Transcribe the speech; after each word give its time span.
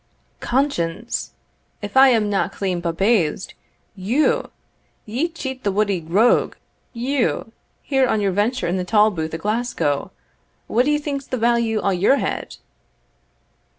"Conscience! 0.39 1.33
if 1.83 1.95
I 1.95 2.07
am 2.09 2.27
na 2.27 2.47
clean 2.49 2.81
bumbaized 2.81 3.53
you, 3.95 4.49
ye 5.05 5.27
cheat 5.27 5.63
the 5.63 5.71
wuddy 5.71 6.01
rogue 6.01 6.55
you 6.91 7.51
here 7.83 8.07
on 8.07 8.19
your 8.19 8.31
venture 8.31 8.65
in 8.67 8.77
the 8.77 8.83
tolbooth 8.83 9.35
o' 9.35 9.37
Glasgow? 9.37 10.09
What 10.65 10.85
d'ye 10.85 10.97
think's 10.97 11.27
the 11.27 11.37
value 11.37 11.79
o' 11.81 11.91
your 11.91 12.15
head?" 12.15 12.57